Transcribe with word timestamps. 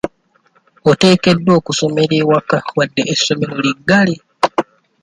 Oteekeddwa 0.89 1.51
okusomera 1.59 2.13
ewaka 2.21 2.57
wadde 2.77 3.01
essomero 3.13 3.55
liggale. 3.65 4.15